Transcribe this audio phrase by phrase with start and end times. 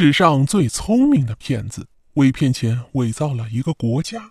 [0.00, 4.30] 史上最聪明的骗子，为骗钱伪造了一个国家。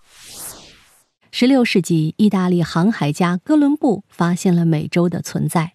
[1.30, 5.74] 十六世纪，意大利航海家哥伦布发现了美洲的存在，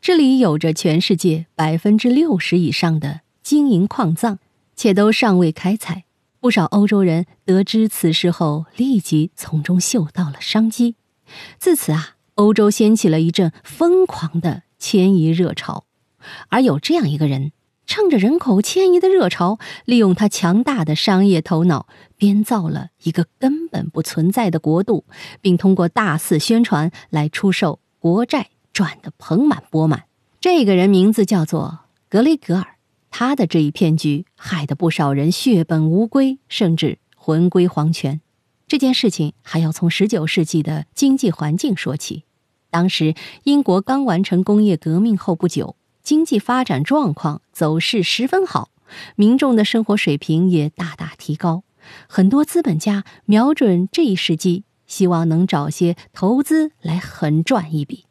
[0.00, 4.40] 这里有着全世界百分之六十以上的金银矿藏，
[4.74, 6.02] 且都尚未开采。
[6.40, 10.96] 不少欧洲人得知此事后，立即从中嗅到了商机。
[11.60, 15.84] 自此啊，欧洲掀起了一阵疯狂的迁移热潮。
[16.48, 17.52] 而有这样一个人，
[17.88, 25.06] 趁着人口迁移的热潮，利用他强大的商业头脑，编造了一个根本不存在的国度，
[25.40, 30.04] 并通过大肆宣传来出售国债，赚得盆满钵满。
[30.38, 31.80] 这个人名字叫做
[32.10, 32.76] 格雷格尔。
[33.10, 38.20] 他的这一骗局害得不少人血本无归，甚至魂归黄泉。
[38.68, 42.24] 这件事情还要从19世纪的经济环境说起。
[42.68, 45.74] 当时英国刚完成工业革命后不久，
[46.08, 48.70] 经济发展状况走势十分好，
[49.14, 51.64] 民众的生活水平也大大提高。
[52.06, 58.06] 很多资本家瞄准这一时机，希望能找些投资来狠赚一笔。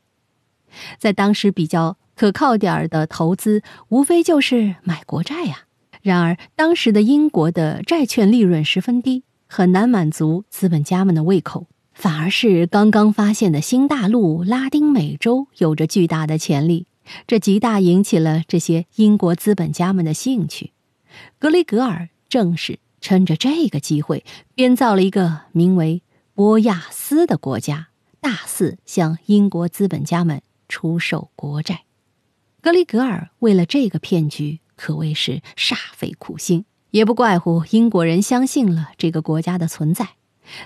[1.00, 1.98] 在当时比较。
[2.16, 5.66] 可靠点儿的投资，无非就是买国债呀。
[6.02, 11.68] 然而，当时的英国的债券利润十分低，很难满足资本家们的胃口。
[11.94, 16.88] 反而是刚刚发现的新大陆拉丁美洲有着巨大的潜力，
[17.26, 20.72] 这极大引起了这些英国资本家们的兴趣。
[21.40, 26.02] 格雷格尔正是趁着这个机会，编造了一个名为
[26.34, 31.84] 波亚斯的国家，大肆向英国资本家们出售国债。
[32.62, 40.10] 格雷格尔为了这个骗局可谓是煞费苦心，也不怪乎英国人相信了这个国家的存在。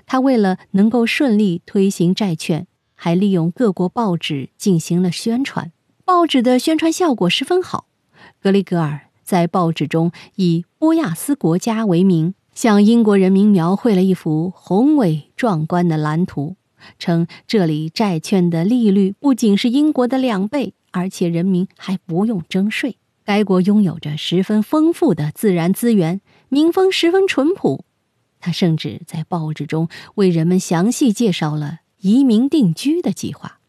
[0.05, 5.71] 他为了能够顺利推行债券，还利用各国报纸进行了宣传。
[6.11, 7.85] 报纸的宣传效果十分好。
[8.41, 16.57] 格里格尔在报纸中以波亚斯国家为名，向英国人民描绘了一幅宏伟壮观的蓝图，
[16.99, 20.73] 称这里债券的利率不仅是英国的两倍。
[20.91, 22.97] 而且人民还不用征税。
[23.23, 26.19] 该国拥有着十分丰富的自然资源，
[26.49, 27.85] 民风十分淳朴。
[28.41, 33.60] 他甚至在报纸中为人们详细介绍了移民定居的计划。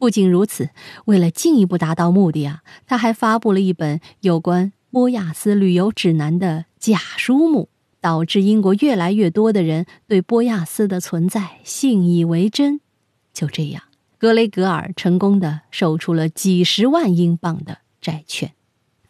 [0.00, 0.70] 不仅如此，
[1.04, 7.68] 为了进一步达到目的啊，他还发布了一本有关波亚斯旅游指南的假书目，
[8.00, 12.80] 导致英国越来越多的人对波亚斯的存在信以为真。
[13.34, 13.82] 就这样。
[14.16, 18.52] 格雷格尔成功的售出了几十万英镑的债券。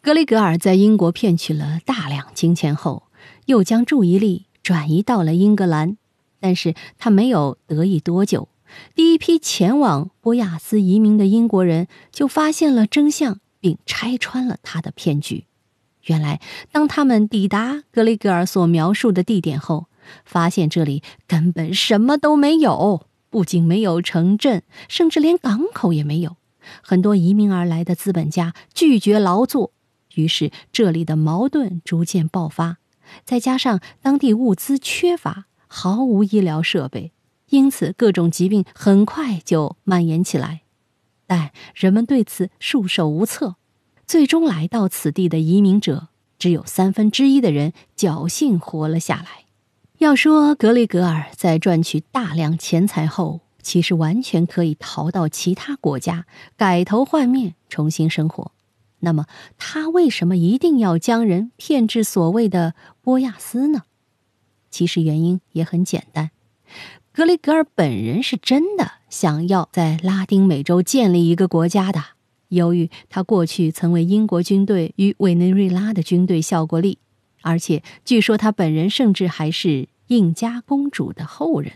[0.01, 3.03] 格雷格尔在英国骗取了大量金钱后，
[3.45, 5.95] 又将注意力转移到了英格兰。
[6.41, 8.49] 但是他没有得意多久，
[8.95, 15.45] 第一批前往波亚斯移民的英国人就发现了真相，并拆穿了他的骗局。
[16.05, 19.87] 原来，当他们抵达格雷格尔所描述的地点后，
[20.25, 23.07] 发现这里根本什么都没有。
[23.29, 26.35] 不仅没有城镇，甚至连港口也没有。
[26.81, 29.71] 很多移民而来的资本家拒绝劳作，
[30.15, 32.77] 于是这里的矛盾逐渐爆发。
[33.23, 37.13] 再加上当地物资缺乏，毫无医疗设备，
[37.51, 40.63] 因此各种疾病很快就蔓延起来。
[41.27, 43.55] 但人们对此束手无策。
[44.05, 49.45] 最终来到此地的移民者，只有三分之一的人侥幸活了下来。
[49.99, 56.25] 要说格雷格尔在赚取大量钱财后，其实完全可以逃到其他国家
[56.57, 58.51] 改头换面重新生活，
[58.99, 63.83] 那么他为什么一定要将人骗至所谓的波亚斯呢？
[64.69, 66.31] 其实原因也很简单，
[67.13, 72.01] 格雷格尔本人是真的想要在拉丁美洲建立一个国家的。
[72.47, 76.99] 由于他过去曾为英国军队与委内瑞拉的军队效过力，
[77.41, 79.87] 而且据说他本人甚至还是。
[80.07, 81.71] 印加公主的后人，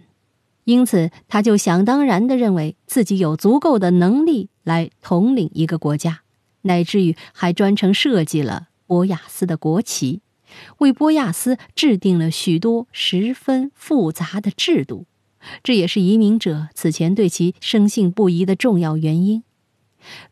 [0.65, 6.19] 因此他就想当然的认为自己有足够的能力来统领一个国家，
[6.63, 10.19] 乃至于还专程设计了波亚斯的国旗，
[10.79, 15.05] 为波亚斯制定了许多十分复杂的制度。
[15.63, 19.43] 这也是移民者此前对其深信不疑的重要原因。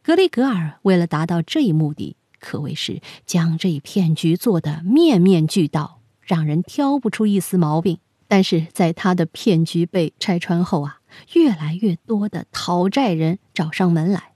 [0.02, 6.00] 格里格尔为了达到这一目的，可谓是将这一骗局做得面面俱到。
[6.26, 8.00] 让人挑不出一丝毛病，
[8.30, 11.02] 但是在他的骗局被拆穿后啊，
[11.34, 14.32] 越来越多的讨债人找上门来，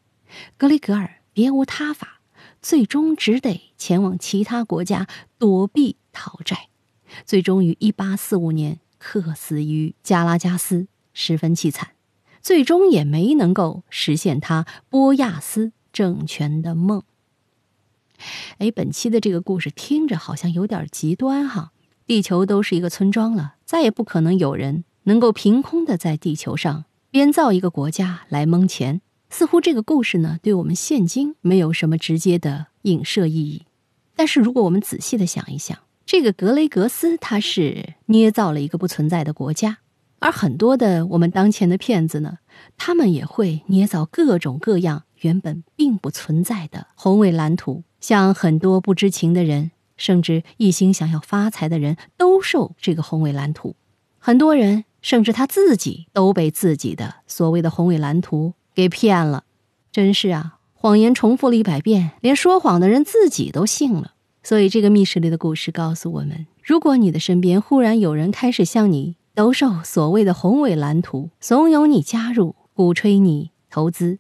[0.57, 2.19] 格里格尔别无他法，
[2.61, 5.07] 最终只得前往其他国家
[5.39, 6.67] 躲避讨债，
[7.25, 11.89] 最终于一八四五年客死于加拉加斯，十分凄惨，
[12.41, 17.03] 最终也没能够实现他波亚斯政权的梦。
[18.57, 21.71] 哎，本期的这个故事听着好像有点极端哈。
[22.07, 29.01] 地球都是一个村庄了，再也不可能有人能够凭空的在地球上编造一个国家来蒙钱。
[29.29, 33.65] 似乎这个故事呢，对我们现今没有什么直接的影射意义。
[34.15, 39.79] 但是如果我们仔细的想一想，这个格雷格斯他是捏造了一个不存在的国家，
[40.19, 42.37] 而很多的我们当前的骗子呢，
[42.77, 49.71] 他们也会捏造各种各样原本并不存在的宏伟蓝图，像很多不知情的人。
[49.97, 53.75] 甚至一心想要发财的人都受这个宏伟蓝图，
[54.19, 59.43] 很多人甚至他自己都被自己的所谓的宏伟蓝图给骗了。
[59.91, 64.13] 真是啊，谎言重复了一百遍，连说谎的人自己都信了。
[64.47, 74.19] 所以，这个密室里的故事告诉我们：如果你的身边忽然有人开始向你兜售所谓的宏伟蓝图，怂恿你加入，鼓吹你投资，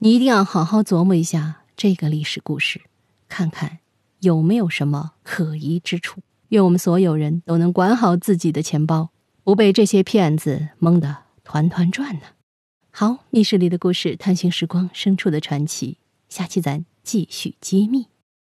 [0.00, 2.80] 你一定要好好琢磨一下这个历史故事，
[3.28, 3.78] 看看。
[4.18, 6.22] 有没有什么可疑之处？
[6.48, 9.10] 愿我们所有人都能管好自己的钱包，
[9.44, 12.22] 不被这些骗子蒙得团团转呢。
[12.90, 15.98] 好，密室里的故事，探寻时光深处的传奇，
[16.28, 18.08] 下期咱继续揭秘。